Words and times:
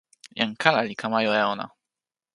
jan 0.37 0.51
kala 0.61 0.81
li 0.87 0.95
kama 1.01 1.19
jo 1.25 1.31
e 1.41 1.43
ona. 1.53 1.65